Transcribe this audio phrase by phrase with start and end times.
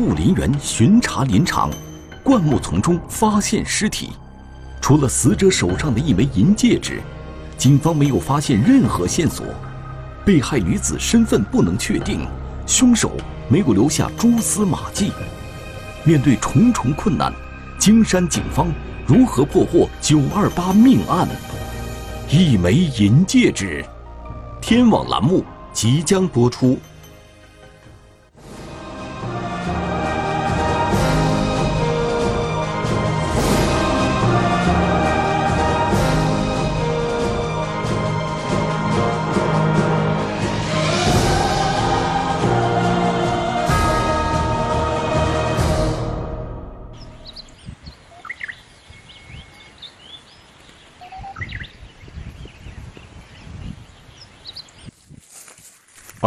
[0.00, 1.70] 护林员巡查林场，
[2.24, 4.12] 灌木丛中发现尸体，
[4.80, 7.02] 除了死者手上的一枚银戒指，
[7.58, 9.44] 警方没有发现任何线索。
[10.24, 12.26] 被害女子身份不能确定，
[12.66, 13.12] 凶手
[13.46, 15.12] 没有留下蛛丝马迹。
[16.02, 17.30] 面对重重困难，
[17.78, 18.72] 京山警方
[19.06, 21.28] 如何破获九二八命案？
[22.30, 23.84] 一枚银戒指，
[24.62, 26.78] 天网栏目即将播出。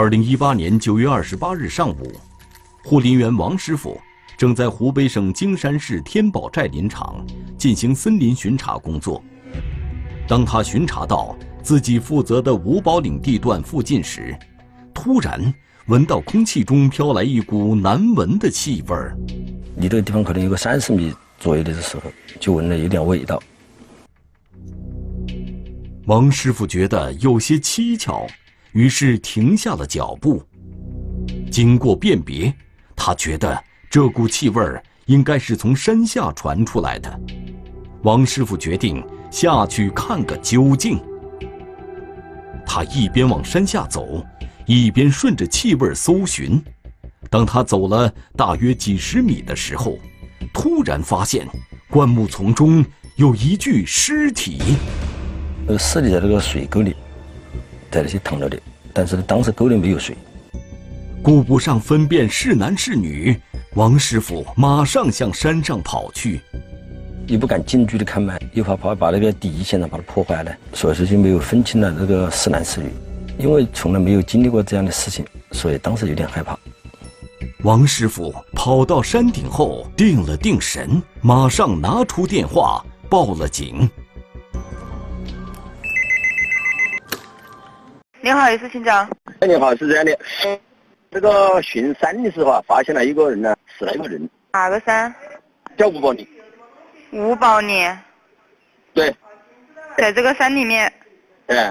[0.03, 2.11] 二零一八年九月二十八日上午，
[2.83, 3.97] 护林员王师傅
[4.35, 7.25] 正在湖北省荆山市天宝寨林场
[7.57, 9.23] 进行森林巡查工作。
[10.27, 14.37] 当他巡查到自己负责的五宝岭地段附近时，
[14.93, 15.41] 突然
[15.85, 19.15] 闻到空气中飘来一股难闻的气味儿。
[19.77, 23.41] 离这个地方可能有个三十米左右的时候，就闻了有点味道。
[26.07, 28.27] 王师傅觉得有些蹊跷。
[28.73, 30.43] 于是停下了脚步。
[31.49, 32.53] 经过辨别，
[32.95, 34.61] 他觉得这股气味
[35.05, 37.19] 应该是从山下传出来的。
[38.01, 39.01] 王师傅决定
[39.31, 40.99] 下去看个究竟。
[42.66, 44.25] 他一边往山下走，
[44.66, 46.61] 一边顺着气味搜寻。
[47.29, 49.97] 当他走了大约几十米的时候，
[50.53, 51.47] 突然发现
[51.89, 52.83] 灌木丛中
[53.16, 54.59] 有一具尸体。
[55.67, 56.95] 呃，尸体在那个水沟里。
[57.94, 58.59] 在那些躺着的，
[58.91, 60.17] 但是呢，当时沟里没有水。
[61.22, 63.39] 顾不上分辨是男是女，
[63.75, 66.41] 王师傅马上向山上跑去。
[67.28, 72.90] 又不敢近距离看嘛，又怕怕把那个第一现场把它破坏了，所以说就没有分清了这个是男是女。
[73.38, 76.57] 因为从来没有经历过这样的事情，所以当时有点害怕。
[77.63, 83.90] 王师傅跑到山顶后，定了定神，马上拿出电话报了警。
[88.25, 89.06] 你好，有事请讲。
[89.41, 90.17] 哎，你好，是这样的，
[91.11, 94.29] 这个巡山的时候啊，发现了一个人呢，死了一个人。
[94.53, 95.13] 哪个山？
[95.78, 96.25] 叫五宝岭。
[97.11, 98.00] 五宝岭。
[98.94, 99.13] 对。
[99.97, 100.89] 在这个山里面。
[101.45, 101.69] 对。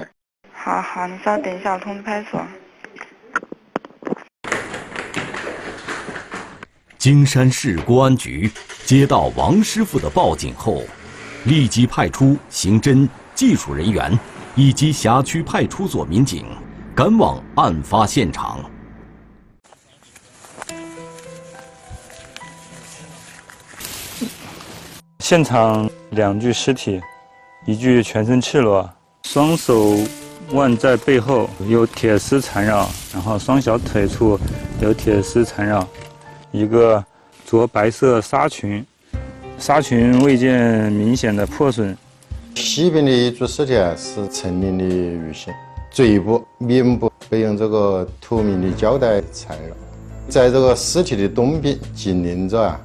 [0.51, 2.41] 好好，你稍等一下，我通知派出所。
[6.99, 8.51] 金山市公安局
[8.85, 10.83] 接到王师傅的报警后，
[11.45, 14.15] 立即派出刑侦技术人员。
[14.55, 16.45] 以及辖区派出所民警
[16.95, 18.59] 赶往案发现场。
[25.19, 27.01] 现场两具尸体，
[27.65, 28.87] 一具全身赤裸，
[29.23, 29.97] 双手
[30.51, 34.39] 腕在背后有铁丝缠绕，然后双小腿处
[34.81, 35.87] 有铁丝缠绕，
[36.51, 37.03] 一个
[37.45, 38.85] 着白色纱裙，
[39.57, 41.97] 纱裙未见明显的破损。
[42.55, 45.53] 西边的一具尸体啊，是成年的女性，
[45.91, 49.75] 嘴部、面部被用这个透明的胶带缠绕。
[50.27, 52.79] 在这个尸体的东边紧邻着啊，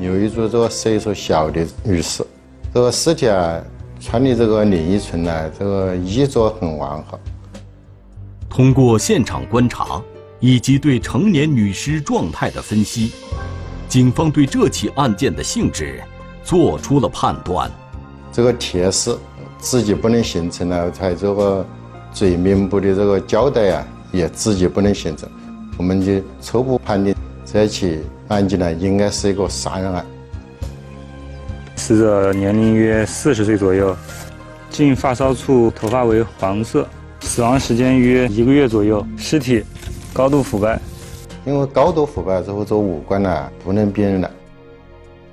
[0.00, 2.24] 有一组这个岁数小的女士。
[2.72, 3.62] 这个尸体啊，
[4.00, 7.20] 穿的这个连衣裙呢，这个衣着很完好。
[8.48, 10.02] 通过现场观察
[10.40, 13.12] 以及对成年女尸状态的分析，
[13.88, 16.02] 警方对这起案件的性质
[16.42, 17.70] 做出了判断。
[18.32, 19.18] 这个铁丝
[19.58, 21.64] 自己不能形成了，在这个
[22.12, 25.28] 嘴面部的这个胶带啊，也自己不能形成，
[25.76, 30.04] 我们就初步判定这起案件呢，应该是一个杀人案。
[31.76, 33.94] 死者年龄约四十岁左右，
[34.70, 36.88] 近发梢处头发为黄色，
[37.20, 39.62] 死亡时间约一个月左右，尸体
[40.14, 40.80] 高度腐败。
[41.44, 44.30] 因为高度腐败之后，这五官呢不能辨认了。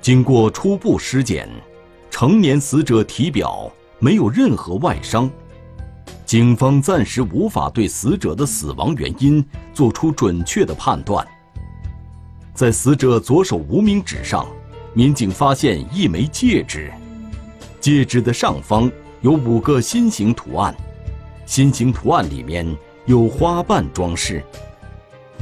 [0.02, 1.48] 经过初步尸检。
[2.20, 5.30] 成年死者体表没有任何外伤，
[6.26, 11.26] 警方暂时无法对死者的死亡原因做出准确的判断。
[12.52, 14.46] 在死者左手无名指上，
[14.92, 16.92] 民警发现一枚戒指，
[17.80, 20.74] 戒指的上方有五个心形图案，
[21.46, 22.66] 心形图案里面
[23.06, 24.42] 有花瓣装饰，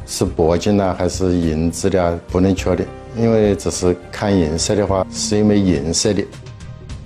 [0.06, 2.86] 是铂金呢还是银质的不能确定，
[3.16, 6.24] 因为只是看颜色的话是一枚银色的。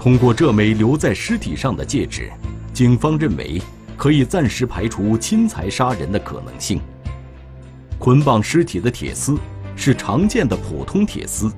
[0.03, 2.29] 通过这枚留在尸体上的戒指，
[2.73, 3.63] 警方认为
[3.97, 6.81] 可以暂时排除侵财杀人的可能性。
[8.01, 9.39] 捆绑尸体的铁丝
[9.77, 11.49] 是常见的普通铁丝，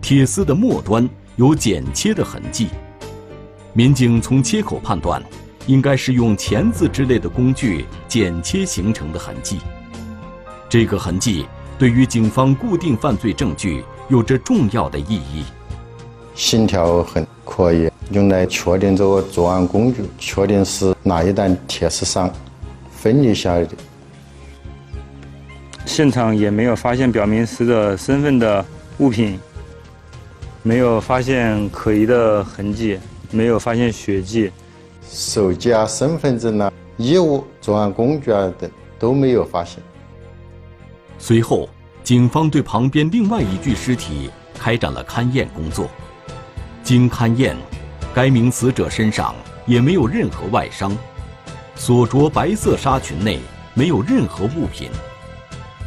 [0.00, 2.68] 铁丝的末端有剪切的痕迹。
[3.72, 5.20] 民警从切口判断，
[5.66, 9.58] 应该是用钳子之类的工具剪切形成的痕迹。
[10.68, 11.44] 这个痕迹
[11.76, 15.42] 对于警方固定犯罪证据有着重要的意义。
[16.40, 22.32] 形条很可以用来确定这个作案工具，确定是哪一单铁丝上
[22.90, 23.72] 分离下来的。
[25.84, 28.64] 现场也没有发现表明死者身份的
[29.00, 29.38] 物品，
[30.62, 32.98] 没有发现可疑的痕迹，
[33.30, 34.50] 没有发现血迹，
[35.06, 39.78] 手机啊、身份证啊、衣物、作案工具啊等都没有发现。
[41.18, 41.68] 随后，
[42.02, 45.86] 警方对旁边另外一具尸体开展了勘验工作。
[46.90, 47.56] 经勘验，
[48.12, 49.32] 该名死者身上
[49.64, 50.92] 也没有任何外伤，
[51.76, 53.38] 所着白色纱裙内
[53.74, 54.90] 没有任何物品。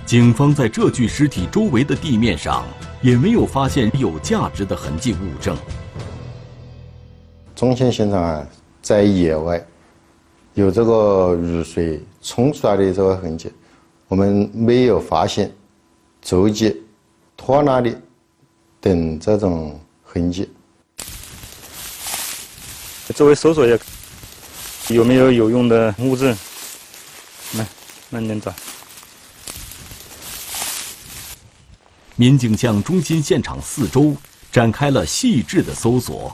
[0.06, 2.64] 警方在这具尸体周围的地面上
[3.02, 5.58] 也没有发现有价值的痕迹物证。
[7.54, 8.48] 中心现场啊，
[8.82, 9.62] 在野外
[10.54, 13.52] 有这个雨水冲出来的这个痕迹。
[14.08, 15.52] 我们没有发现
[16.22, 16.82] 足迹、
[17.36, 17.94] 拖拉的
[18.80, 20.50] 等这种痕迹。
[23.14, 23.80] 作为搜索也
[24.90, 26.36] 有没有有用的物证？
[27.58, 27.66] 来，
[28.10, 28.54] 慢点找。
[32.16, 34.16] 民警向中心现场四周
[34.52, 36.34] 展开了细致的搜索，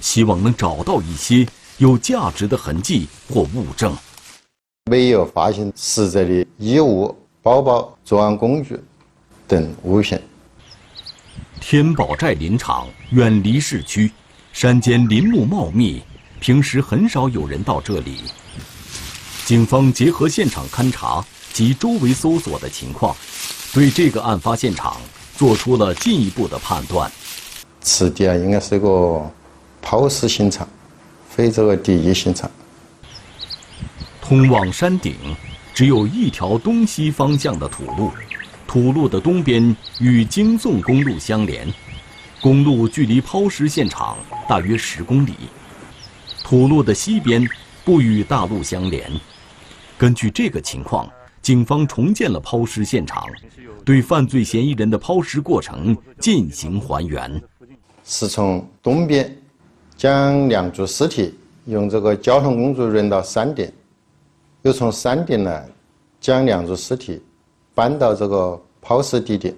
[0.00, 1.46] 希望能找到一些
[1.78, 3.96] 有价值的痕迹或物证。
[4.90, 8.78] 没有发现死者的衣物、包包、作案工具
[9.46, 10.20] 等物品。
[11.60, 14.12] 天宝寨林场远离市区，
[14.52, 16.02] 山间林木茂密，
[16.38, 18.18] 平时很少有人到这里。
[19.46, 23.16] 警方结合现场勘查及周围搜索的情况，
[23.72, 25.00] 对这个案发现场
[25.36, 27.10] 做出了进一步的判断。
[27.80, 29.28] 此地啊，应该是一个
[29.80, 30.68] 抛尸现场，
[31.28, 32.48] 非洲的第一现场。
[34.20, 35.16] 通往山顶
[35.74, 38.12] 只有一条东西方向的土路，
[38.66, 41.66] 土路的东边与京纵公路相连，
[42.40, 44.16] 公路距离抛尸现场
[44.52, 45.32] 大约十公里。
[46.44, 47.42] 土路的西边
[47.86, 49.10] 不与大路相连。
[49.96, 51.10] 根据这个情况，
[51.40, 53.26] 警方重建了抛尸现场，
[53.82, 57.42] 对犯罪嫌疑人的抛尸过程进行还原。
[58.04, 59.34] 是从东边
[59.96, 61.34] 将两具尸体
[61.64, 63.72] 用这个交通工具运到山顶。
[64.60, 65.64] 又从山顶呢，
[66.20, 67.22] 将两具尸体
[67.74, 69.54] 搬到这个抛尸地点。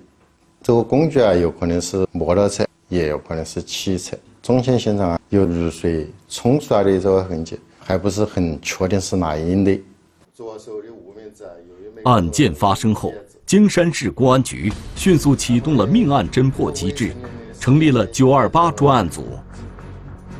[0.63, 4.17] 这个工具啊，有可能是摩托车，也有可能是汽车。
[4.45, 9.83] 中线现场啊，有雨水冲出来的这个痕迹，还不是很确定是哪一类。
[12.05, 13.11] 案件发生后，
[13.47, 17.17] 京山市公安局迅速启动了命案侦破机制，
[17.59, 19.29] 成立了九二八专案组。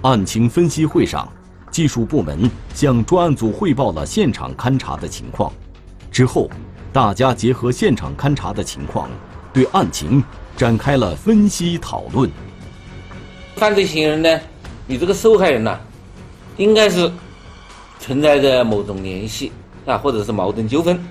[0.03, 1.27] 案情分析会上。
[1.71, 5.51] 技术部门向专案组汇报了现场勘查的情况，
[6.09, 6.49] 之后，
[6.93, 9.09] 大家结合现场勘查的情况，
[9.53, 10.23] 对案情
[10.57, 12.31] 展开了分析讨论。
[13.65, 14.41] 犯罪嫌疑人呢，
[14.89, 15.81] 与这个受害人呐，
[16.59, 17.11] 应该是
[17.99, 19.51] 存在着某种联系
[19.87, 21.03] 啊，或者是矛盾纠纷。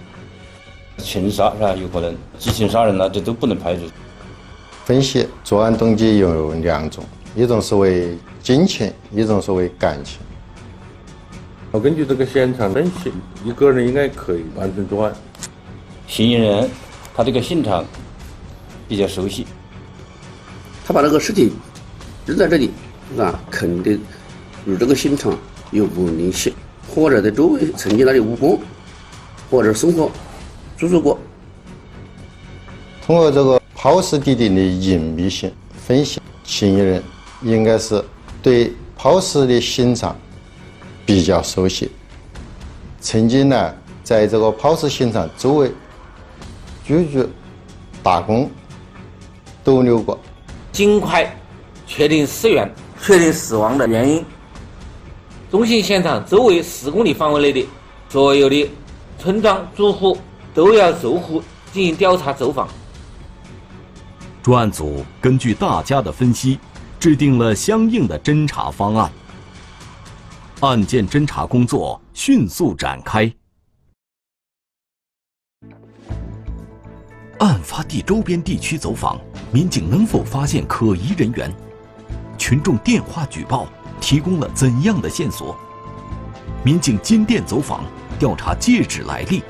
[1.00, 1.74] 情杀是吧？
[1.74, 3.82] 有可能激情杀人了，这都不能排除。
[4.86, 7.04] 分析作案动机有两种，
[7.36, 10.20] 一种是为金钱，一种是为感情。
[11.72, 13.12] 我根据这个现场分析，
[13.44, 15.12] 一个人应该可以完成作案。
[16.06, 16.70] 嫌疑人
[17.16, 17.84] 他这个现场
[18.88, 19.48] 比较熟悉，
[20.86, 21.52] 他把那个尸体
[22.26, 22.72] 扔在这里，
[23.18, 24.02] 啊，肯定
[24.66, 25.38] 与这个现场
[25.72, 26.54] 有不联系，
[26.88, 28.60] 或者在周围曾经那里务工，
[29.50, 30.10] 或者生活
[30.78, 31.20] 居住过。
[33.06, 35.52] 通过这个抛尸地点的隐秘性
[35.86, 37.04] 分析，嫌疑人
[37.42, 38.04] 应该是
[38.42, 40.16] 对抛尸的现场。
[41.06, 41.92] 比较熟悉，
[43.02, 43.76] 曾经呢，
[44.06, 45.70] 在这个抛尸现场周围
[46.86, 47.30] 居住、
[48.02, 48.50] 打工、
[49.66, 50.18] 逗留过。
[50.72, 51.30] 尽快
[51.86, 52.70] 确定死源，
[53.02, 54.26] 确定死亡的原因。
[55.52, 57.68] 中心现场周围十公里范围内的
[58.10, 58.70] 所有的
[59.20, 60.18] 村庄住户
[60.54, 62.68] 都要逐户进行调查走访。
[64.42, 66.60] 专案组根据大家的分析，
[67.00, 69.12] 制定了相应的侦查方案。
[70.62, 73.32] 案件侦查工作迅速展开。
[77.40, 79.20] 案发地周边地区走访，
[79.52, 81.54] 民警能否发现可疑人员？
[82.38, 83.68] 群众电话举报
[84.02, 85.56] 提供了怎样的线索？
[86.64, 87.84] 民警金店走访
[88.18, 89.42] 调查戒指来历，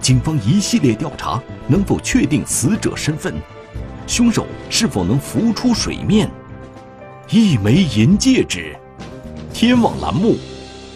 [0.00, 3.34] 警方一系列调查能否确定死者身份？
[4.06, 6.30] 凶手是否能浮出水面？
[7.30, 8.74] 一枚银戒指，
[9.52, 10.36] 天网栏目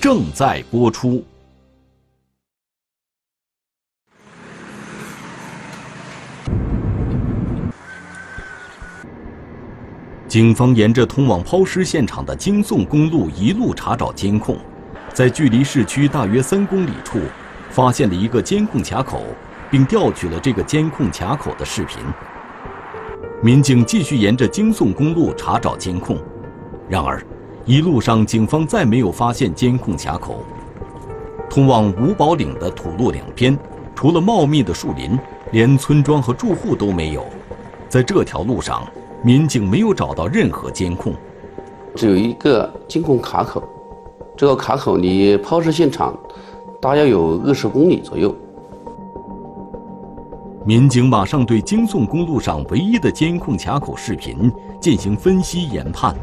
[0.01, 1.25] 正在播出。
[10.33, 14.57] 警方沿着通往抛尸现场的京宋公路一路查找监控，
[15.13, 17.19] 在距离市区大约三公里处，
[17.69, 19.23] 发现了一个监控卡口，
[19.71, 21.99] 并调取了这个监控卡口的视频。
[23.43, 26.17] 民警继续沿着京宋公路查找监控，
[26.89, 27.23] 然而，
[27.67, 30.43] 一路上警方再没有发现监控卡口。
[31.51, 33.55] 通往五宝岭的土路两边，
[33.95, 35.19] 除了茂密的树林，
[35.51, 37.23] 连村庄和住户都没有。
[37.87, 38.83] 在这条路上。
[39.25, 41.15] 民警没有找到任何监控，
[41.95, 43.63] 只有一个监控卡口，
[44.37, 46.19] 这个卡口离抛尸现场
[46.81, 48.35] 大约有二十公里左右。
[50.67, 56.17] 民警马上对京宋公路上唯一的监控卡口视频进行分析研判。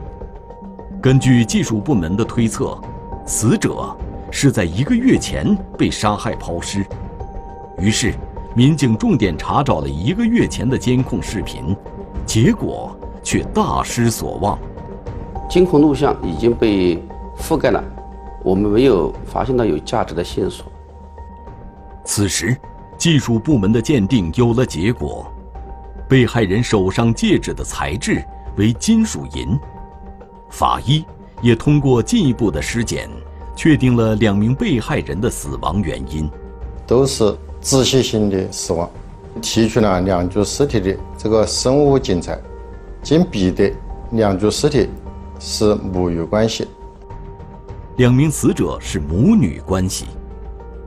[1.01, 2.77] 根据技术部门的推测，
[3.25, 3.95] 死者
[4.29, 6.85] 是在一个月前被杀害抛尸。
[7.77, 8.13] 于是，
[8.53, 11.73] 民警重点查找了一个月前的监控视频。
[12.29, 14.59] 结果却大失所望，
[15.49, 17.03] 监控录像已经被
[17.39, 17.83] 覆盖了，
[18.43, 20.67] 我们没有发现到有价值的线索。
[22.05, 22.55] 此时，
[22.99, 25.25] 技术部门的鉴定有了结果，
[26.07, 28.23] 被害人手上戒指的材质
[28.57, 29.59] 为金属银，
[30.51, 31.03] 法医
[31.41, 33.09] 也通过进一步的尸检，
[33.55, 36.29] 确定了两名被害人的死亡原因，
[36.85, 38.87] 都是窒息性的死亡。
[39.39, 42.39] 提取了两具尸体的这个生物检材，
[43.01, 43.75] 经比对，
[44.11, 44.89] 两具尸体
[45.39, 46.67] 是母女关系。
[47.97, 50.05] 两名死者是母女关系，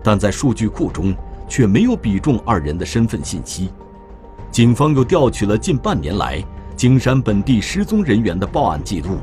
[0.02, 1.14] 但在数据库中
[1.49, 3.71] 却没有比中二人的身份信息。
[4.50, 6.42] 警方又调取了近半年来
[6.76, 9.18] 京山本地失踪人员的报案记录，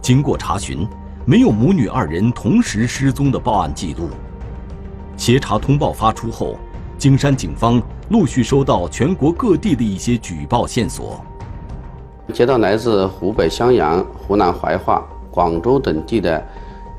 [0.00, 0.86] 经过查询，
[1.24, 4.10] 没有母女二人同时失踪的报案记录。
[5.16, 6.58] 协查通报发出后。
[6.96, 11.24] 京山警方陆续收到全国各地的一些举报线索，
[12.34, 16.46] 接到来自湖北襄阳、湖南怀化、广州等地的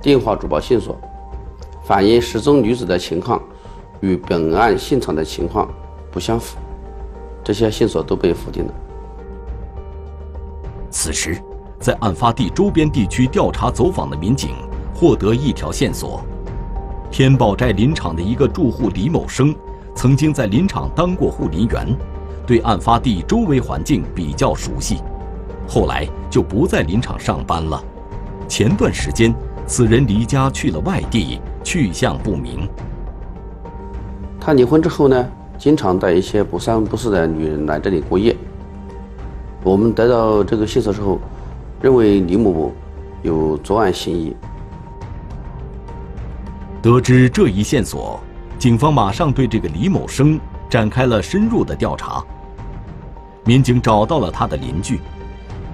[0.01, 0.99] 电话举报线索，
[1.83, 3.39] 反映失踪女子的情况
[3.99, 5.69] 与本案现场的情况
[6.11, 6.57] 不相符，
[7.43, 8.73] 这些线索都被否定了。
[10.89, 11.39] 此时，
[11.79, 14.55] 在案发地周边地区调查走访的民警
[14.95, 16.23] 获得一条线索：
[17.11, 19.53] 天宝寨林场的一个住户李某生。
[19.95, 21.87] 曾经在林场当过护林员，
[22.45, 25.01] 对案发地周围环境比较熟悉。
[25.67, 27.81] 后来就不在林场上班了。
[28.47, 29.33] 前段时间，
[29.65, 32.69] 此人离家去了外地，去向不明。
[34.39, 38.35] 他离婚之后呢，经常带一些不三不四的女人来这里过夜。
[39.63, 41.19] 我们得到这个线索之后，
[41.81, 42.71] 认为李某
[43.23, 44.35] 有作案嫌疑。
[46.83, 48.19] 得知这一线索。
[48.57, 52.23] 警方马上对这个李某生展开了深入的调查。
[53.43, 54.99] 民警找到了他的邻居，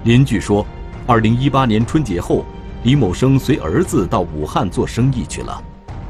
[0.04, 0.66] 邻居说，
[1.06, 2.44] 二零一八年春节后，
[2.82, 5.62] 李某生随儿子到武汉做生意去了，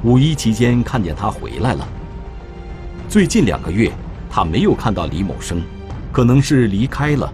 [0.02, 1.86] 五一期间看见他回来了。
[3.08, 3.92] 最近两个月，
[4.28, 5.62] 他没有看到李某生，
[6.10, 7.32] 可能是离开了，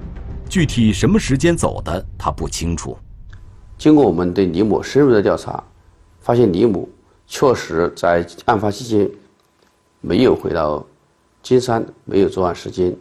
[0.48, 2.98] 具体什么时间走的他不清楚。
[3.78, 5.62] 经过我们对李某深入的调查，
[6.20, 6.86] 发现李某
[7.26, 9.08] 确实在案发期间。
[10.00, 10.86] 没有回到
[11.42, 12.96] 金山，没有作案时间。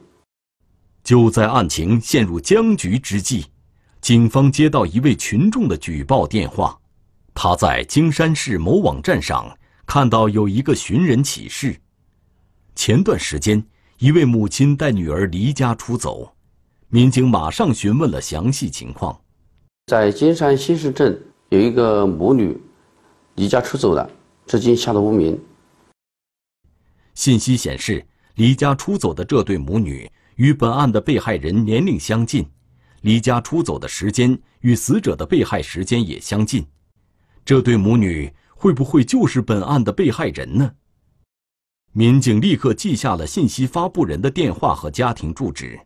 [1.04, 3.46] 就在案情陷入僵局之际，
[4.02, 6.78] 警方接到一位群众的举报电话。
[7.34, 11.80] 他在金山市某网站上看到有一个寻人启事。
[12.76, 13.64] 前段时间，
[14.00, 16.34] 一位母亲带女儿离家出走，
[16.90, 19.18] 民警马上询问了详细情况。
[19.86, 21.18] 在金山新市镇
[21.50, 22.60] 有一个母女
[23.36, 24.10] 离家出走了，
[24.46, 25.40] 至今下落不明。
[27.18, 28.06] 信息显示，
[28.36, 32.48] 离家出走的这对母女与本案的被害人年龄相近，
[33.02, 36.64] 离家出走的时间与死者的被害时间也相近。
[37.44, 40.72] 这对母女会不会就是本案的被害人呢？
[41.92, 45.80] 民警立刻记下了信息发布人的电话和家庭住址，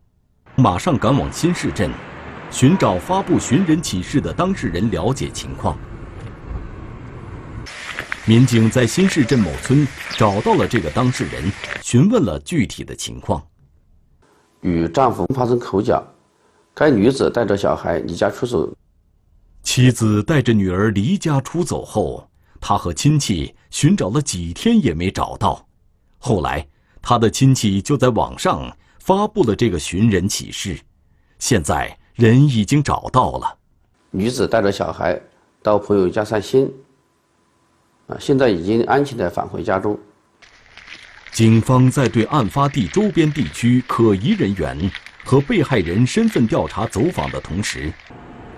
[0.57, 1.89] 马上赶往新市镇，
[2.51, 5.79] 寻找发布寻人启事的当事人，了解情况。
[8.25, 11.51] 民警在新市镇某村找到了这个当事人，
[11.81, 13.43] 询问了具体的情况。
[14.61, 16.05] 与丈夫发生口角，
[16.71, 18.71] 该女子带着小孩离家出走。
[19.63, 25.67] 妻子带着女儿离家出走后，她和亲戚寻找了几天也没找到。
[26.19, 26.67] 后来，
[27.01, 30.79] 她的亲戚就在网上发布了这个寻人启事。
[31.39, 33.57] 现在人已经找到了。
[34.11, 35.19] 女子带着小孩
[35.63, 36.71] 到朋友家散心，
[38.11, 39.97] 啊，现在已经安全的返回家中。
[41.31, 44.77] 警方在对案发地周边地区可疑人员
[45.23, 47.91] 和被害人身份调查走访的同时，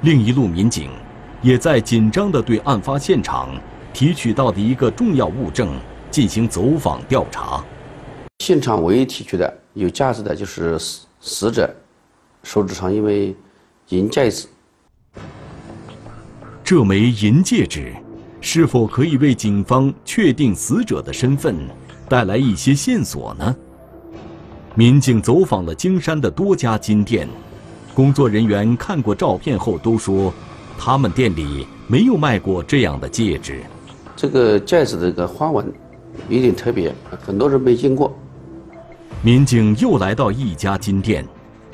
[0.01, 0.89] 另一路民警
[1.43, 3.55] 也在紧张地对案发现场
[3.93, 5.79] 提取到的一个重要物证
[6.09, 7.63] 进行走访调查。
[8.39, 11.71] 现场唯一提取的有价值的就是死死者
[12.41, 13.35] 手指上一枚
[13.89, 14.47] 银戒指。
[16.63, 17.93] 这枚银戒指
[18.45, 21.55] 是否可以为警方确定死者的身份？
[22.09, 23.55] 带来一些线索呢。
[24.75, 27.25] 民警走访了京山的多家金店，
[27.95, 30.31] 工作人员看过照片后都说，
[30.77, 33.63] 他们店里没有卖过这样的戒指。
[34.13, 35.71] 这个戒指的这个花纹
[36.27, 38.13] 有点特别，很多人没见过。
[39.21, 41.25] 民警又来到一家金店，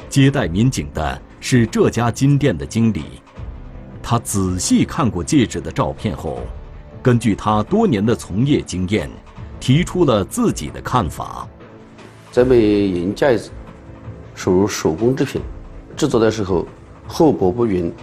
[0.07, 3.05] 接待民警的是这家金店的经理。
[4.03, 6.39] 他仔细看过戒指的照片后，
[7.01, 9.09] 根据他多年的从业经验。
[9.59, 11.45] 提出了自己的看法。
[12.31, 13.49] 这枚银戒指
[14.33, 15.41] 属于手工制品，
[15.97, 16.65] 制作的时候
[17.05, 17.93] 厚薄不匀，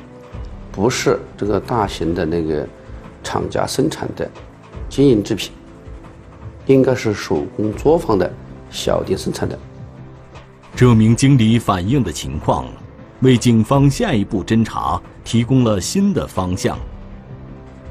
[0.70, 2.68] 不是这个大型的那个
[3.24, 4.30] 厂家生产的
[4.90, 5.50] 金银制品，
[6.66, 8.30] 应该是手工作坊的
[8.70, 9.58] 小店生产的。
[10.74, 12.66] 这名经理反映的情况，
[13.20, 16.78] 为警方下一步侦查提供了新的方向。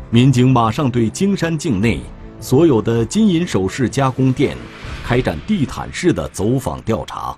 [0.09, 1.99] 民警马上对京山境内。
[2.41, 4.55] 所有的金银首饰加工店
[5.03, 7.35] 开展地毯式的走访调查。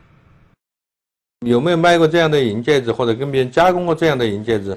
[1.45, 4.75] 有没有卖过这样的银戒指，或者跟别人加工过这样的银戒指？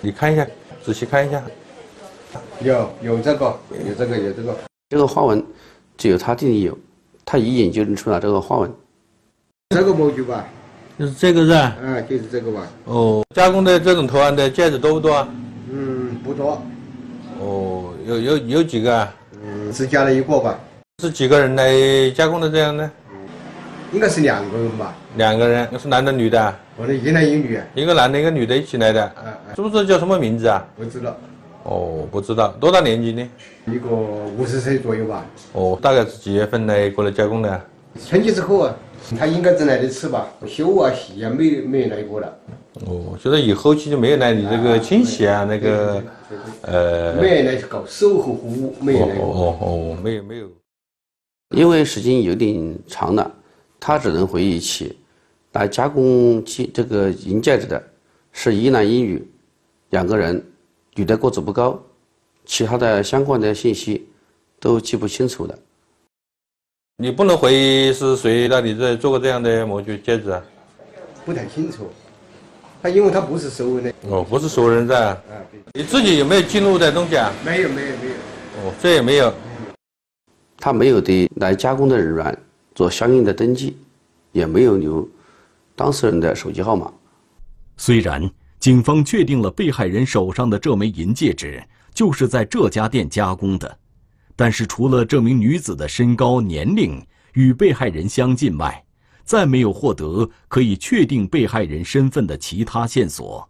[0.00, 0.46] 你看一下，
[0.82, 1.42] 仔细看一下。
[2.62, 4.56] 有有这个，有这个，有这个。
[4.88, 5.44] 这个花纹
[5.98, 6.78] 只有他店里有，
[7.24, 8.72] 他一眼就能出来这个花纹。
[9.70, 10.46] 这个模具吧？
[10.98, 11.76] 就是这个是吧？
[11.82, 12.66] 嗯，就是这个吧。
[12.84, 15.28] 哦，加工的这种图案的戒指多不多啊？
[15.70, 16.62] 嗯，不多。
[17.40, 19.14] 哦，有有有几个啊？
[19.42, 20.58] 嗯，只加了一个吧。
[21.02, 22.88] 是几个人来加工的这样的？
[23.92, 24.94] 应该是两个人吧。
[25.16, 26.54] 两个人，是男的女的？
[26.76, 27.58] 我的一男一女。
[27.74, 29.12] 一个男的，一个女的一起来的。
[29.24, 29.54] 嗯嗯。
[29.56, 30.62] 知不知道叫什么名字啊？
[30.76, 31.16] 不知道。
[31.62, 33.26] 哦，不知道，多大年纪呢？
[33.66, 35.24] 一个五十岁左右吧。
[35.54, 37.60] 哦，大概是几月份来过来加工的？
[38.06, 38.76] 春节之后啊，
[39.18, 40.28] 他应该在那里吃吧？
[40.46, 42.38] 修啊、洗啊，没没来过了。
[42.86, 46.02] 哦，就是以后期就没有来你这个清洗啊，那个，
[46.62, 49.26] 呃，没有来搞售后服务，没有来过。
[49.26, 50.48] 哦哦，没有没有。
[51.56, 53.30] 因为时间有点长了，
[53.78, 54.96] 他只能回忆起，
[55.52, 57.82] 来加工金这个银戒指的，
[58.32, 59.28] 是一男一女，
[59.90, 60.42] 两个人，
[60.94, 61.78] 女的个子不高，
[62.46, 64.08] 其他的相关的信息
[64.58, 65.58] 都记不清楚了。
[66.96, 70.42] 你不能回忆是谁让你在做过这样的模具戒指啊？
[71.26, 71.88] 不太清楚。
[72.82, 74.94] 他因为他不是熟人的哦，不是熟人噻。
[74.94, 75.18] 啊，
[75.74, 77.30] 你自己有没有记录的东西啊？
[77.44, 78.14] 没有，没有，没有。
[78.62, 79.32] 哦，这也没有。
[80.56, 82.38] 他没有对来加工的人员
[82.74, 83.76] 做相应的登记，
[84.32, 85.06] 也没有留
[85.74, 86.90] 当事人的手机号码。
[87.76, 91.62] 虽然警方确定了被害人手上的这枚银戒指
[91.94, 93.78] 就是在这家店加工的，
[94.36, 97.02] 但是除了这名女子的身高、年龄
[97.34, 98.82] 与被害人相近外，
[99.30, 103.48] 再没有获得可以确定被害人身份的其他线索，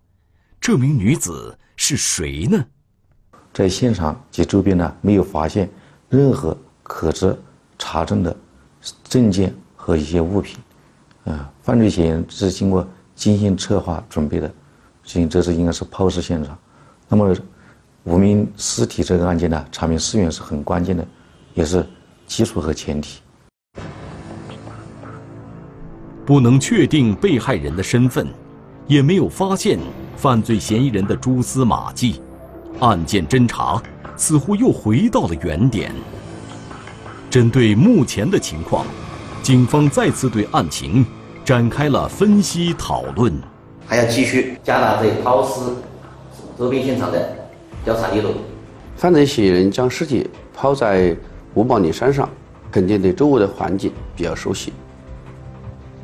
[0.61, 2.62] 这名女子是谁呢？
[3.55, 5.71] 在现场及周边呢，没有发现
[6.11, 7.35] 任何可知
[7.79, 8.37] 查证的
[9.05, 10.59] 证件和一些物品。
[11.25, 14.53] 啊，犯罪嫌疑人是经过精心策划准备的，
[15.03, 16.59] 所以这是应该是抛尸现场。
[17.09, 17.35] 那么，
[18.05, 21.09] 无名尸体这个案件呢，查明尸源是很关键的，
[21.55, 21.83] 也是
[22.27, 23.23] 基础和前提。
[26.31, 28.25] 不能确定被害人的身份，
[28.87, 29.77] 也没有发现
[30.16, 32.23] 犯罪嫌疑人的蛛丝马迹，
[32.79, 33.83] 案件侦查
[34.16, 35.90] 似乎又回到了原点。
[37.29, 38.87] 针对目前的情况，
[39.43, 41.05] 警方再次对案情
[41.45, 43.35] 展开了分析讨论，
[43.85, 45.61] 还要继续加大对抛尸
[46.57, 47.29] 周边现场的
[47.85, 48.29] 调查力度。
[48.97, 51.12] 犯罪嫌疑人将尸体抛在
[51.55, 52.31] 五宝岭山上，
[52.71, 54.73] 肯定对周围的环境比较熟悉。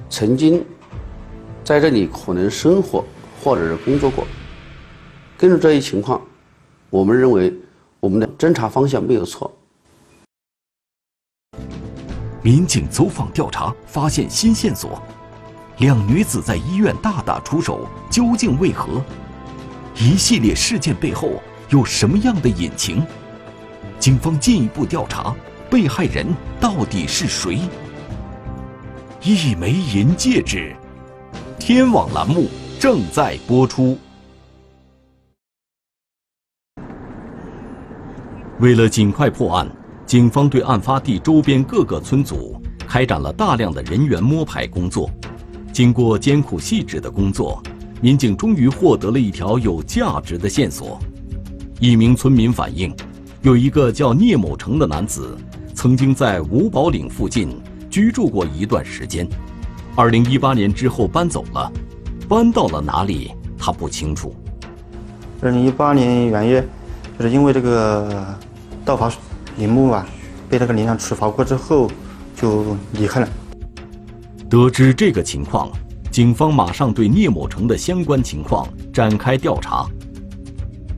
[0.08, 0.64] 曾经
[1.64, 3.04] 在这里可能生活
[3.42, 4.26] 或者是工作过，
[5.36, 6.20] 根据这一情况，
[6.90, 7.52] 我们认为
[8.00, 9.52] 我们的侦查方向没有错。
[12.42, 15.02] 民警走访调查发现新线索，
[15.78, 19.02] 两女子在医院大打出手，究竟为何？
[19.96, 23.04] 一系列事件背后有什么样的隐情？
[23.98, 25.34] 警方进一步调查，
[25.68, 26.26] 被害人
[26.60, 27.58] 到底是谁？
[29.28, 30.72] 一枚银戒指。
[31.58, 32.46] 天网栏目
[32.78, 33.98] 正在播出。
[38.60, 39.68] 为了尽快破案，
[40.06, 42.54] 警方对案发地周边各个村组
[42.86, 45.10] 开展了大量的人员摸排工作。
[45.72, 47.60] 经过艰苦细致的工作，
[48.00, 51.00] 民警终于获得了一条有价值的线索。
[51.80, 52.94] 一名村民反映，
[53.42, 55.36] 有一个叫聂某成的男子，
[55.74, 57.60] 曾经在五宝岭附近
[57.96, 59.26] 居住过一段时间。
[59.94, 61.72] 二零一八年之后搬走了，
[62.28, 64.36] 搬到了哪里他不清楚。
[65.40, 66.68] 二零一八年元月，
[67.18, 68.38] 就是因为这个
[68.84, 69.10] 盗伐
[69.56, 70.06] 林木啊，
[70.46, 71.90] 被那个林场处罚过之后，
[72.36, 73.28] 就离开了。
[74.50, 75.70] 得知这个情况，
[76.10, 79.86] 警方马上对聂某成的相关情况展开调查。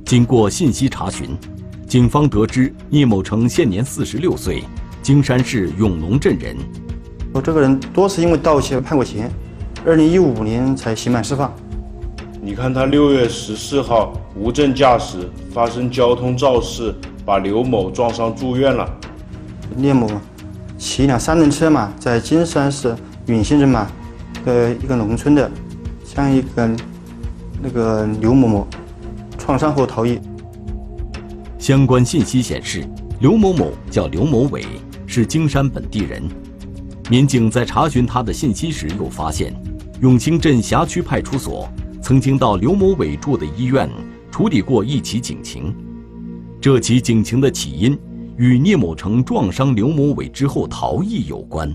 [0.04, 1.38] 经过信息查询，
[1.86, 4.64] 警方得知聂某成现年四十六岁，
[5.00, 6.56] 京山市永隆镇人。
[7.32, 9.28] 我这个人多次因为盗窃判过刑，
[9.84, 11.52] 二零一五年才刑满释放。
[12.40, 18.88] 你看他六月十四号无证驾驶发生交通肇事，把刘某撞伤住院了。
[19.76, 20.08] 聂某
[20.78, 22.94] 骑一辆三轮车嘛，在金山市。
[23.26, 23.86] 永兴镇嘛，
[24.46, 25.50] 呃，一个农村的，
[26.02, 26.70] 将一个
[27.62, 28.66] 那个刘某某
[29.36, 30.18] 创伤后逃逸。
[31.58, 32.88] 相关信息显示，
[33.20, 34.64] 刘某某叫刘某伟，
[35.06, 36.22] 是金山本地人。
[37.10, 39.54] 民警在查询他的信息时，又发现
[40.02, 41.66] 永清镇辖区派出所
[42.02, 43.88] 曾经到刘某伟住的医院
[44.30, 45.74] 处理过一起警情。
[46.60, 47.98] 这起警情的起因
[48.36, 51.74] 与聂某成撞伤刘某伟之后逃逸有关。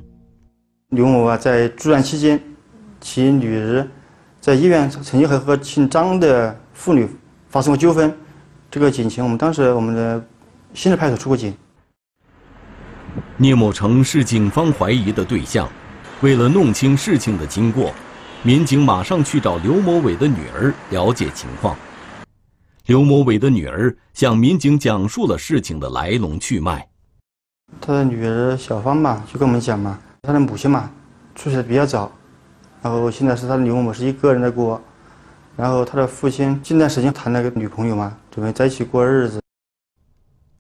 [0.90, 2.40] 刘某啊，在住院期间，
[3.02, 3.88] 其女儿
[4.40, 7.08] 在医院曾经和和姓张的妇女
[7.50, 8.14] 发生过纠纷。
[8.70, 10.24] 这个警情，我们当时我们的
[10.76, 11.52] 新的派出所出过警。
[13.38, 15.68] 聂某成是警方怀疑的对象，
[16.22, 17.92] 为了弄清事情的经过，
[18.44, 21.76] 民警马上去找刘某伟的女儿了解情况。
[22.86, 26.88] 刘某伟的女儿向民警讲述了事情的来龙去脉。
[27.82, 29.98] 他的女儿小芳嘛，就跟我们讲嘛。
[30.22, 30.92] 他的母亲嘛，
[31.34, 32.12] 出去的比较早，
[32.84, 34.80] 然后现在是他的刘某某是一个人在过，
[35.58, 39.42] 然后他的父亲近段时间谈了个女朋友嘛，准备在一起过日子。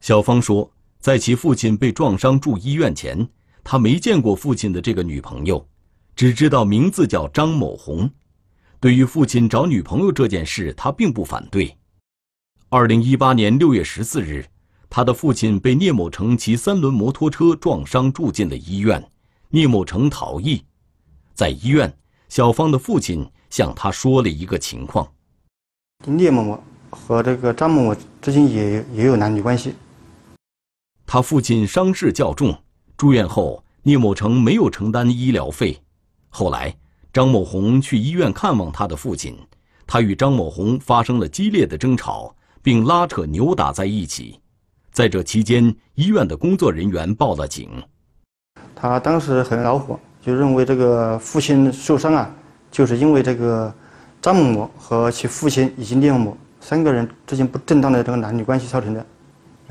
[0.02, 0.70] 小芳说，
[1.04, 3.28] 在其父亲被撞伤住医院前，
[3.62, 5.68] 他没见过父亲的这个女朋友，
[6.16, 8.10] 只知道名字叫张某红。
[8.80, 11.76] 对于父亲找女朋友这件事，他并不反对。
[12.70, 14.46] 二零一八年六月十四日，
[14.90, 19.06] 他的父亲被聂某成骑三轮摩托车撞伤住进了医院。
[19.50, 20.64] 聂某成逃逸，
[21.34, 21.94] 在医院，
[22.30, 25.06] 小芳的父亲向他说了一个情况：
[26.06, 29.76] 聂某某和这个张某某之间也也有男女关系。
[31.06, 32.58] 他父亲伤势较重，
[32.98, 35.80] 住院后，聂某成没有承担医疗费。
[36.30, 36.76] 后来，
[37.12, 39.38] 张某红去医院看望他的父亲，
[39.86, 44.40] 他与张某红发生了激烈的争吵，并拉扯扭打在一起。
[44.92, 47.70] 在这期间，医院的工作人员报了警。
[48.76, 52.34] 他当时很恼火，就认为这个父亲受伤啊，
[52.72, 53.74] 就是因为这个
[54.22, 59.06] 张某某和其父亲以及聂某某三个人之间不正当的这个男女关系造成的，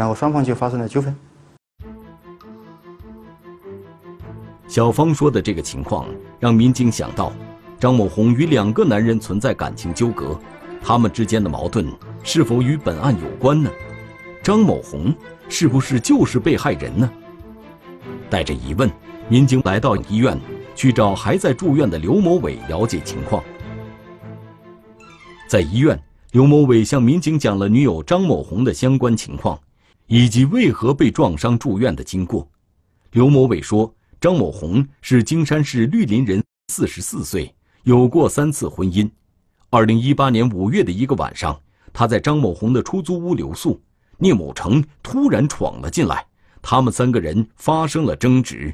[0.03, 1.15] 然后双方就发生了纠纷。
[4.67, 6.09] 小芳说的这个情况
[6.41, 7.33] 让民警想到，
[7.79, 10.37] 张某红与两个男人存在感情纠葛，
[10.83, 11.87] 他们之间的矛盾
[12.25, 13.71] 是否与本案有关呢？
[14.43, 15.15] 张某红
[15.49, 17.09] 是不是就是被害人呢？
[18.29, 18.91] 带着疑问，
[19.29, 20.37] 民警来到医院，
[20.75, 23.41] 去找还在住院的刘某伟了解情况。
[25.47, 25.97] 在医院，
[26.33, 29.57] 刘某伟向民警讲了女友张某红的相关情况，
[30.15, 32.47] 以及为何被撞伤住院的经过。
[33.13, 39.11] 刘某伟说，张某红是京山市绿林人，四十四岁，有过三次婚姻。
[39.71, 41.59] 二零一八年五月的一个晚上，
[41.95, 43.81] 他在张某红的出租屋留宿，
[44.19, 46.27] 聂某成突然闯了进来。
[46.61, 48.71] 他们三个人发生了争执，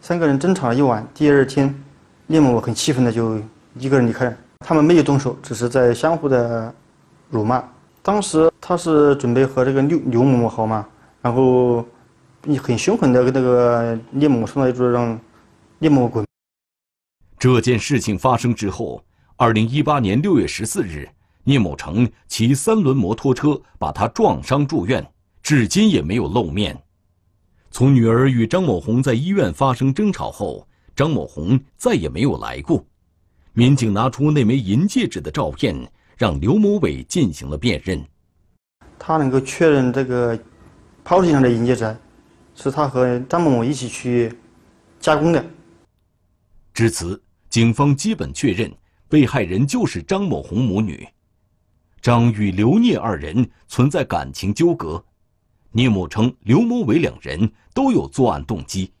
[0.00, 1.06] 三个人争吵了一晚。
[1.12, 1.78] 第二天，
[2.26, 3.38] 聂某某很气愤的就
[3.78, 4.36] 一个人离开了。
[4.60, 6.74] 他们没有动手，只是在相互的
[7.28, 7.62] 辱骂。
[8.00, 10.86] 当时他是准备和这个刘刘某某好嘛，
[11.22, 11.82] 然后
[12.62, 15.18] 很凶狠的跟那个聂某说了一句让
[15.78, 16.26] 聂某某滚。
[17.38, 19.02] 这件事情发生之后，
[19.36, 21.08] 二零一八年六月十四日，
[21.44, 25.02] 聂某成骑三轮摩托车把他撞伤住院，
[25.42, 26.78] 至今也没有露面。
[27.70, 32.84] 从女儿与张某红在医院发生争吵后，张某红再也没有来过。
[33.54, 38.04] 民警拿出那枚银戒指的照片，让刘某伟进行了辨认。
[38.98, 40.38] 他能够确认这个
[41.04, 41.96] 抛弃上的银戒指，
[42.54, 44.32] 是他和张某某一起去
[44.98, 45.44] 加工的。
[46.74, 48.72] 至此，警方基本确认
[49.08, 51.06] 被害人就是张某红母女。
[52.00, 55.02] 张与刘聂二人存在感情纠葛，
[55.72, 58.92] 聂某称刘某伟两人都有作案动机。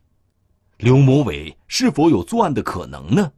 [0.78, 3.32] 刘某伟是否有作案的可能呢？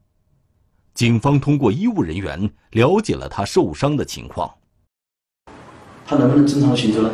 [0.94, 4.50] 警方通过医务人员了解了他受伤的情况。
[6.10, 7.10] 他能不能正常行走呢？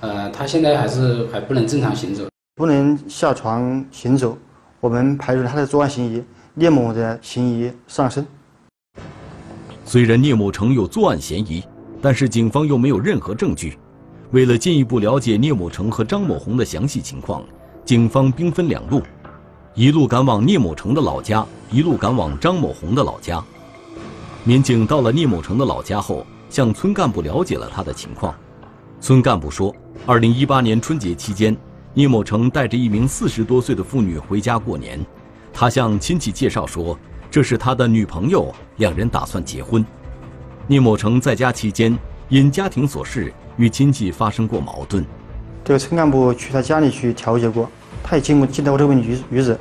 [0.00, 4.36] 呃，他现在还是还不能正常行走，不能下床行走。
[4.80, 8.22] 我们排除他的作案嫌疑，聂某的嫌疑上升。
[9.86, 11.64] 虽然聂某成有作案嫌疑，
[12.02, 13.78] 但是警方又没有任何证据。
[14.30, 17.42] 为了进一步了解聂某成和张某红的详细情况，
[17.82, 19.00] 警方兵分两路，
[19.72, 23.42] 一路赶往聂某成的老家，一路赶往张某红的老家。
[24.44, 28.32] 民警到了聂某成的老家后，向村干部了解了他的情况。
[29.00, 29.74] 村干部说，
[30.06, 31.56] 二零一八年春节期间，
[31.94, 35.04] 聂某成带着一名四十多岁的妇女回家过年。
[35.52, 36.96] 他向亲戚介绍说，
[37.28, 39.84] 这是他的女朋友，两人打算结婚。
[40.68, 45.04] 聂某成在家期间，因家庭琐事与亲戚发生过矛盾。
[45.64, 47.68] 这个村干部去他家里去调解过，
[48.00, 49.58] 他也见过见到过这位女女子。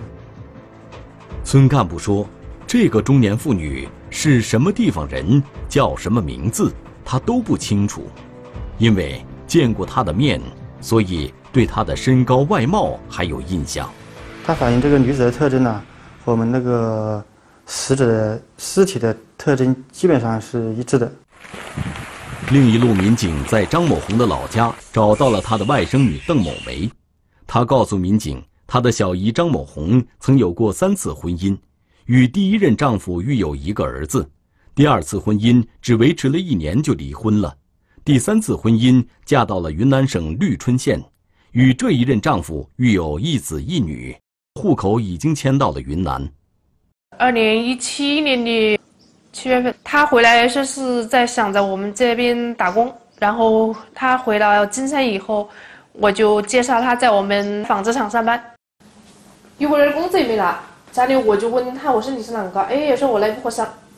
[1.44, 2.28] 村干部说，
[2.68, 6.72] 这个中年妇女是什么地方人，叫什么名字，
[7.06, 8.04] 他都不清楚，
[8.78, 10.42] 因为见过她的面，
[10.82, 13.90] 所以对她的身高、外貌还有印象。
[14.46, 15.82] 他反映这个女子的特征呢，
[16.24, 17.24] 和我们那个
[17.66, 21.12] 死者的尸体的特征基本上是一致的。
[22.52, 26.92] 另一路民警在张某红的老家找到了他的外甥女邓某梅，
[27.48, 31.58] 她告诉民警，她的小姨张某红曾有过三次婚姻，
[32.06, 34.30] 与第一任丈夫育有一个儿子，
[34.76, 37.56] 第二次婚姻只维持了一年就离婚了，
[38.04, 41.00] 第三次婚姻嫁到了云南省绿春县，
[41.52, 44.18] 与这一任丈夫育有一子一女，
[44.56, 46.28] 户口已经迁到了云南。
[47.20, 48.80] 二零一七年的
[49.32, 55.48] 七月份，他回来说是在想着我们这边打工，然后他回到金山以后，
[55.92, 58.44] 我就介绍他在我们纺织厂上班。
[59.60, 60.60] 一会儿工资也没拿，
[60.92, 62.60] 家里我就问他，我说你是哪个？
[62.62, 63.52] 哎，说我来佛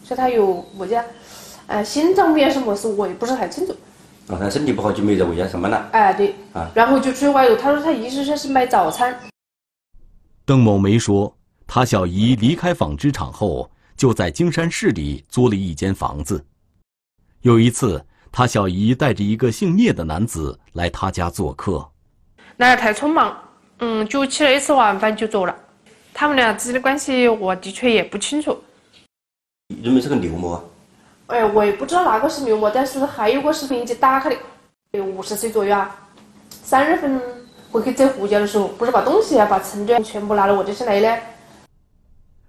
[0.06, 1.04] 山，说他有我家，
[1.68, 3.76] 呃，心脏病什么事我也不是太清楚。
[4.28, 5.90] 哦，他身体不好就没在我家上班了。
[5.92, 9.20] 哎，对，啊，然后就去外头，他说他意思说是买早餐。
[10.46, 16.44] 邓某梅说，他小姨离开纺织厂后，就在京山市里租了一间房子。
[17.42, 21.88] 有一次，他小姨带着一个姓聂的男子来他家做客。
[22.58, 23.38] 来的太匆忙，
[23.80, 25.56] 嗯，就吃了一次晚饭就走了。
[26.14, 28.58] 他们俩之间的关系，我的确也不清楚。
[29.84, 30.64] 认为是个刘某啊？
[31.28, 34.38] 哎，我也不知道哪个是刘某，但是还有个视频已经打开的，
[34.92, 35.96] 有五十岁左右啊。
[36.50, 37.20] 三月份
[37.72, 41.22] 回去摘胡椒的时候，不是把东西啊，把陈家全部拿到我这些来呢。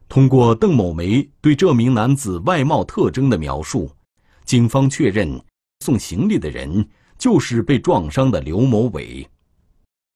[0.09, 3.91] 通过邓某梅对这名男子外貌特征的描述，
[4.45, 5.41] 警方确认
[5.81, 6.87] 送行李的人
[7.19, 9.27] 就是被撞伤的刘某伟。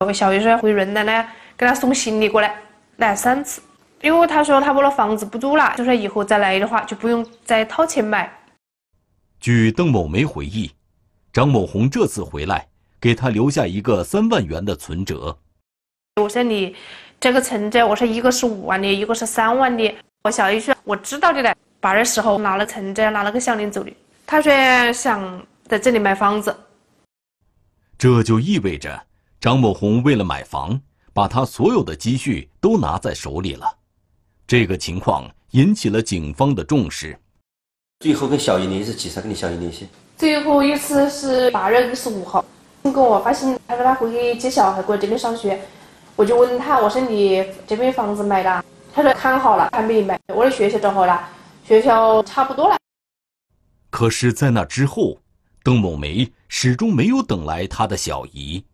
[0.06, 2.54] 我小学生回云南呢，给他送行李过来，
[2.96, 3.60] 来三次，
[4.02, 8.30] 因为他说他为了房子不租了，就说以后再来的话就不用再掏钱买。
[9.38, 10.70] 据邓某梅回忆，
[11.32, 12.68] 张某红这次回来
[13.00, 15.38] 给他留下一个三万元的存折。
[16.20, 16.74] 我说你
[17.18, 19.94] 这个存折，我说一个是五万的，一个是三万的。
[20.24, 23.92] 我小姨说我知道的嘞，八月十号拿了存折，拿了个项链走的。
[24.26, 26.54] 他说想在这里买房子，
[27.98, 29.02] 这就意味着
[29.40, 30.80] 张某红为了买房，
[31.12, 33.76] 把他所有的积蓄都拿在手里了。
[34.50, 37.16] 这个情况引起了警方的重视。
[38.00, 39.86] 最后跟小姨联系，几时跟你小姨联系？
[40.16, 42.44] 最后一次是八月二十五号，
[42.82, 45.60] 给我发信，他说他回去接小孩，过来这边上学。
[46.16, 48.64] 我就问他，我说你这边房子买了？
[48.92, 50.18] 他说看好了，还没买。
[50.34, 51.28] 我的学校找好了，
[51.64, 52.76] 学校差不多了。
[53.88, 55.20] 可是，在那之后，
[55.62, 58.64] 邓某梅始终没有等来她的小姨。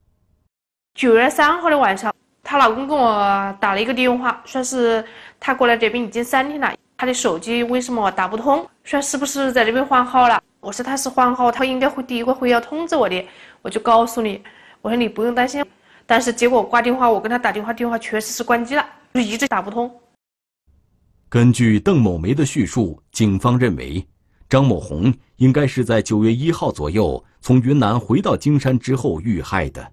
[0.94, 2.10] 九月三号的晚上，
[2.46, 5.04] 她老公给我打了一个电话，说是
[5.40, 8.64] 他过来这边已经三天了，他的手机为什么打不通？
[8.84, 10.40] 说是不是在这边换号了？
[10.60, 13.26] 我说他是换号，他应该会第一个会要通知我的。
[13.62, 14.40] 我就告诉你，
[14.80, 15.64] 我说你不用担心。
[16.06, 19.92] 但是结果挂电话，我跟他打电话，电话确实是关机了，就一直打不通。
[21.28, 24.06] 根据邓某梅的叙述，警方认为
[24.48, 29.84] 张某红应该是在九月一号左右从云南回到京山之后遇害的，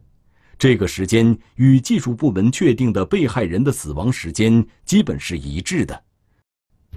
[0.63, 6.03] 这个时间与技术部门确定的被害人的死亡时间基本是一致的。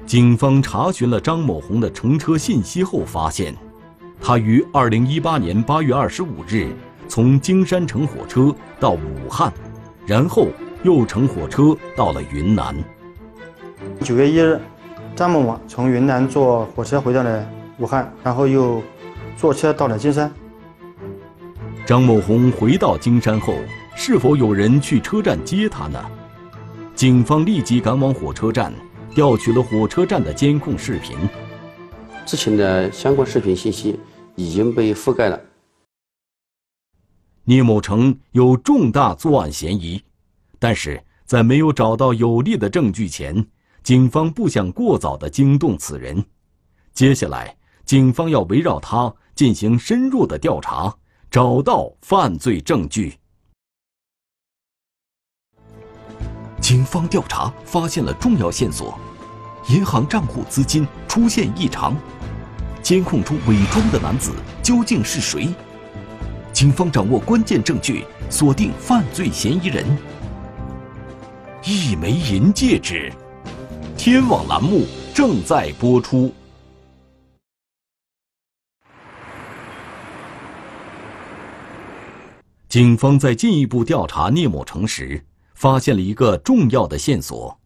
[0.06, 3.52] 警方查询了张某红的乘车信息后发现，
[4.20, 6.68] 他于二零一八年八月二十五日。
[7.08, 9.52] 从京山乘火车到武汉，
[10.06, 10.46] 然后
[10.84, 12.72] 又乘火车到了云南。
[14.04, 14.60] 九月一日，
[15.16, 17.44] 张某某从云南坐火车回到了
[17.78, 18.80] 武汉，然后又
[19.36, 20.32] 坐车到了金山。
[21.86, 23.54] 张某红回到金山后，
[23.94, 26.04] 是否有人去车站接他呢？
[26.96, 28.74] 警方立即赶往火车站，
[29.14, 31.16] 调取了火车站的监控视频。
[32.26, 33.96] 之前的相关视频信息
[34.34, 35.40] 已经被覆盖了。
[37.44, 40.02] 聂某成有重大作案嫌疑，
[40.58, 43.46] 但是在没有找到有力的证据前，
[43.84, 46.24] 警方不想过早的惊动此人。
[46.92, 50.92] 接下来，警方要围绕他进行深入的调查，
[51.30, 53.18] 找到犯罪证据。
[56.60, 58.98] 警方调查发现了重要线索，
[59.68, 61.94] 银行账户资金出现异常，
[62.82, 65.48] 监控中伪装的男子究竟是谁？
[66.52, 69.84] 警方掌握关键证据，锁定犯罪嫌疑人。
[71.64, 73.12] 一枚银戒指，
[73.96, 76.32] 天网栏目正在播出。
[82.68, 85.22] 警方在进一步调查聂某成时，
[85.54, 87.56] 发现了一个重要的线索：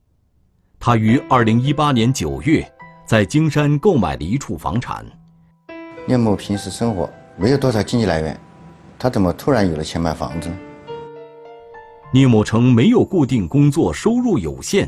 [0.78, 2.70] 他于二零一八年九月
[3.06, 5.04] 在京山购买了一处房产。
[6.06, 7.08] 聂某平时生活
[7.38, 8.38] 没有多少经济来源。
[8.98, 10.58] 他怎么突然有了钱买房子呢？
[12.12, 14.86] 聂某成没有固定工作，收入有限，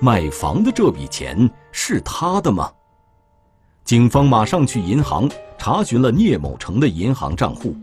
[0.00, 2.68] 买房的这笔钱是他的吗？
[3.84, 7.76] 警方马上去银行查询了聂某成的银行账户，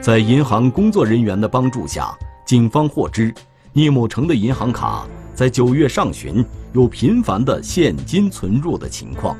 [0.00, 3.34] 在银行工作人员的帮助下，警方获知
[3.72, 9.36] 聂某成的银行卡在九月上旬有频繁的现金存入的情况，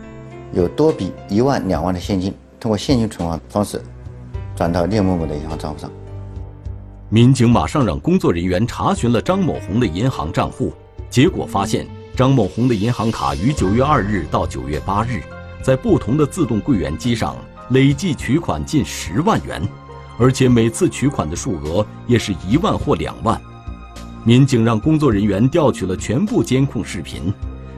[0.53, 3.81] 有多笔一万两万的现金通过现金存款方式。
[4.57, 5.91] 转到聂某某的银行账户上。
[7.11, 10.73] 民警马上让工作人员查询了张某红的银行账户，
[11.11, 15.23] 结果发现张某红的银行卡于九月二日到九月八日，
[15.63, 17.37] 在不同的自动柜员机上
[17.71, 19.63] 累计取款近十万元，
[20.19, 23.41] 而且每次取款的数额也是一万或两万。
[24.25, 27.33] 民警让工作人员调取了全部监控视频，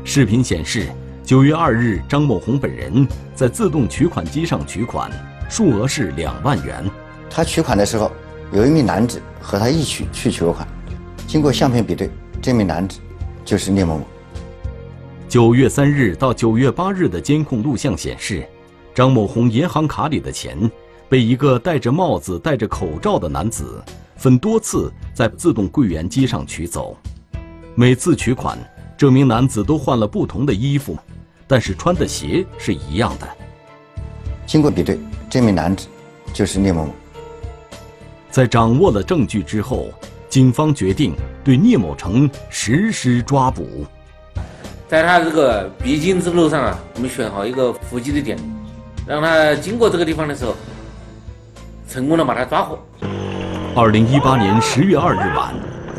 [0.05, 0.89] 视频显示，
[1.23, 5.11] 九月二日张某红本人在自动取款机上取款。
[5.51, 6.85] 数额是两万元。
[7.31, 8.11] 他取款的时候，
[8.53, 10.67] 有一名男子和他一起去取款。
[11.27, 12.99] 经过相片比对，这名男子
[13.45, 14.07] 就是聂某某。
[15.29, 18.47] 九月三日到九月八日的监控录像显示，
[18.95, 20.59] 张某红银行卡里的钱
[21.09, 23.83] 被一个戴着帽子、戴着口罩的男子
[24.17, 26.97] 分多次在自动柜员机上取走。
[27.75, 28.59] 每次取款，
[28.97, 30.99] 这名男子都换了不同的衣服，
[31.47, 33.27] 但是穿的鞋是一样的。
[34.47, 34.99] 经过比对，
[35.31, 35.87] 这名男子
[36.35, 36.93] 就是聂某某。
[38.31, 39.89] 在掌握了证据之后，
[40.29, 43.87] 警方决定对聂某成实施抓捕。
[44.87, 48.39] 在他这个必经之路上啊，我们选好一个伏击的点，
[49.07, 50.55] 让他经过这个地方的时候，
[51.89, 52.79] 成功的把他抓获。
[53.75, 55.55] 二零一八年十月二日晚，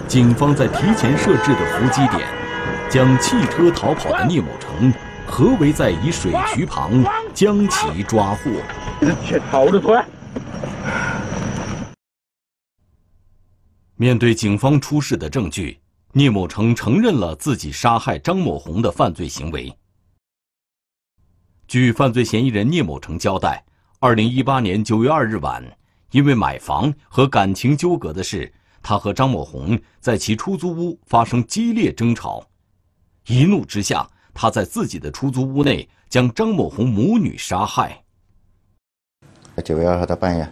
[0.08, 2.28] 警方在提前设置的伏击点，
[2.90, 4.94] 将弃车逃跑的聂某成。
[5.32, 7.04] 合围在一水渠旁，
[7.36, 8.50] 将其抓获。
[13.96, 15.80] 面对警方出示的证据，
[16.14, 19.72] 聂某成承认了自己杀害张某红的犯罪行为。
[21.68, 23.64] 据犯罪嫌疑人聂某成交代，
[24.00, 25.64] 二零一八年九月二日晚，
[26.12, 32.44] 因为买房和感情纠葛的事，他和张某红在其出租屋发生激烈争吵，
[33.28, 34.10] 一怒之下。
[34.32, 38.02] 他在自己的出租屋内将张某红母女杀害。
[39.66, 40.50] 九月二号的半夜，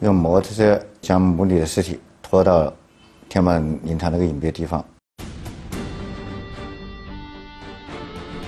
[0.00, 2.72] 用摩托车将母女的尸体拖到
[3.28, 4.82] 天马林场那个隐蔽地方。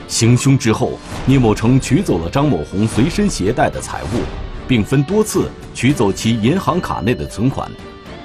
[0.07, 4.23] 行凶之后，聂某成取走了张某红随身携带的财物，
[4.69, 7.69] 并分多次取走其银行卡内的存款，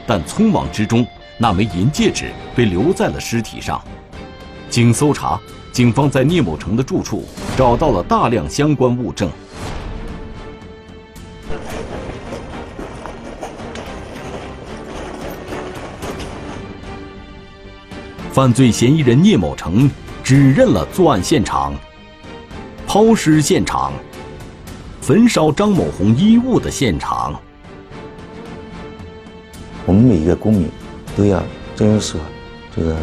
[0.05, 3.81] 但匆忙之中，那枚银戒指被留在了尸体上。
[4.69, 5.39] 经搜查。
[5.71, 7.25] 警方在聂某成的住处
[7.57, 9.27] 找到了大量相关物证。
[18.31, 19.89] 犯罪嫌疑人聂某成
[20.23, 21.73] 指认了作案现场、
[22.85, 23.91] 抛尸现场、
[25.03, 27.37] 焚烧张某红衣物的现场。
[29.85, 30.69] 我们每一个公民
[31.13, 31.43] 都要
[31.75, 32.17] 遵守
[32.73, 32.95] 这个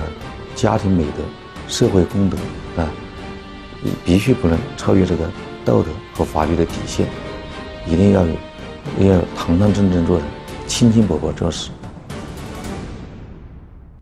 [0.54, 1.22] 家庭美德、
[1.68, 2.38] 社会公德。
[2.78, 2.88] 啊，
[4.02, 5.30] 必须不能超越这个
[5.62, 7.06] 道德和法律的底线，
[7.86, 8.32] 一定要有
[9.06, 10.26] 要堂堂正正做人，
[10.66, 11.68] 清清白白做事。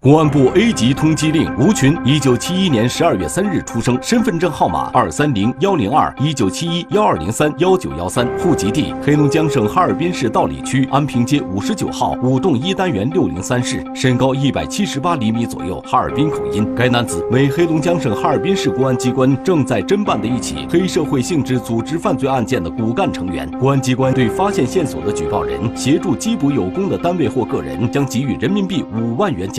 [0.00, 16.64] 公安部 A 级通缉令：吴群，一九七一年十二月三日出生，身份证号码二三零幺零二一九七一幺二零三幺九幺三，户籍地黑龙江省哈尔滨市道里区安平街五十九号五栋一单元六零三室，身高一百七十八厘米左右，哈尔滨口音。
[16.76, 23.50] 该男子为黑龙江省哈尔滨市公安机关正在侦办的一起黑社会性质组织犯罪案件的骨干成员。
[23.58, 29.56] 公安机关对发现线索的举报人协助缉捕有功的单位或个人，将给予人民币五万元奖。